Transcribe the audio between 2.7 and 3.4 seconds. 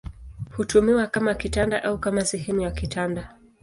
kitanda.